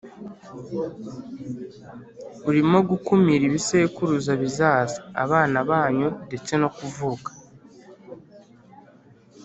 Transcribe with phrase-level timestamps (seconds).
[2.49, 7.29] urimo gukumira ibisekuruza bizaza, abana banyu, ndetse no kuvuka.